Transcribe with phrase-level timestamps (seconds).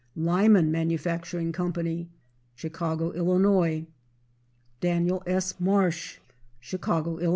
[0.15, 1.71] Lyman Manufacturing Co.,
[2.55, 3.85] Chicago, Ill.
[4.79, 5.53] Daniel S.
[5.59, 6.17] Marsh,
[6.59, 7.29] Chicago, Ill.